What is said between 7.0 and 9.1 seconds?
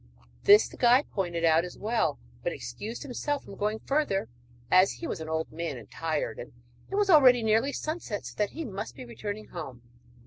already nearly sunset, so that he must be